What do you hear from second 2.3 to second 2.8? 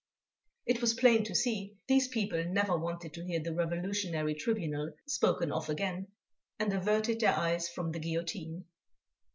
never